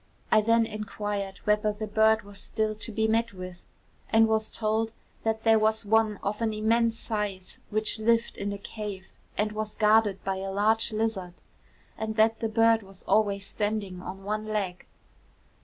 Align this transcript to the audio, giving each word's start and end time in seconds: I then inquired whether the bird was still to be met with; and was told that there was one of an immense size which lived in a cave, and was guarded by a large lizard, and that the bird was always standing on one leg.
I 0.31 0.41
then 0.41 0.65
inquired 0.65 1.41
whether 1.43 1.71
the 1.71 1.85
bird 1.85 2.23
was 2.23 2.39
still 2.39 2.73
to 2.73 2.91
be 2.91 3.07
met 3.07 3.33
with; 3.33 3.63
and 4.09 4.27
was 4.27 4.49
told 4.49 4.93
that 5.21 5.43
there 5.43 5.59
was 5.59 5.85
one 5.85 6.17
of 6.23 6.41
an 6.41 6.53
immense 6.55 6.97
size 6.97 7.59
which 7.69 7.99
lived 7.99 8.35
in 8.35 8.51
a 8.51 8.57
cave, 8.57 9.13
and 9.37 9.51
was 9.51 9.75
guarded 9.75 10.23
by 10.23 10.37
a 10.37 10.49
large 10.51 10.91
lizard, 10.91 11.35
and 11.99 12.15
that 12.15 12.39
the 12.39 12.49
bird 12.49 12.81
was 12.81 13.03
always 13.03 13.45
standing 13.45 14.01
on 14.01 14.23
one 14.23 14.47
leg. 14.47 14.87